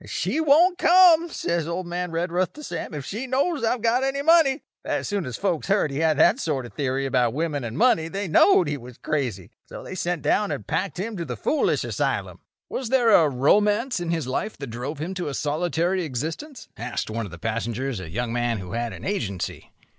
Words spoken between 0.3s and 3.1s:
won't come,' says old man Redruth to Sam, 'if